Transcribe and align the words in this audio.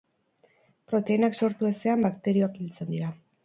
Proteinak 0.93 1.39
sortu 1.41 1.69
ezean 1.75 2.09
bakterioak 2.09 2.61
hiltzen 2.61 2.95
dira. 2.97 3.17